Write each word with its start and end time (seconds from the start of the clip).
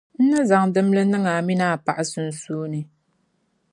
n 0.17 0.21
ni 0.29 0.39
zaŋ 0.49 0.63
dimli 0.73 1.03
niŋ 1.11 1.23
a 1.31 1.33
mini 1.47 1.67
paɣa 1.85 2.03
sunsuuni. 2.11 2.81